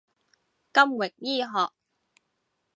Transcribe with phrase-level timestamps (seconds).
[0.73, 1.73] 金域醫學